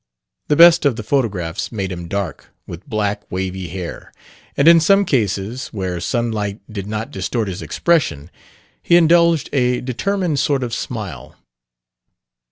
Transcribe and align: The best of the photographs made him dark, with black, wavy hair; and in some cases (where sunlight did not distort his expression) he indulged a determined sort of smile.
The 0.47 0.55
best 0.55 0.83
of 0.83 0.95
the 0.95 1.03
photographs 1.03 1.71
made 1.71 1.91
him 1.91 2.07
dark, 2.07 2.49
with 2.65 2.89
black, 2.89 3.21
wavy 3.31 3.67
hair; 3.67 4.11
and 4.57 4.67
in 4.67 4.79
some 4.79 5.05
cases 5.05 5.67
(where 5.67 5.99
sunlight 5.99 6.59
did 6.67 6.87
not 6.87 7.11
distort 7.11 7.47
his 7.47 7.61
expression) 7.61 8.31
he 8.81 8.97
indulged 8.97 9.47
a 9.53 9.79
determined 9.79 10.39
sort 10.39 10.63
of 10.63 10.73
smile. 10.73 11.35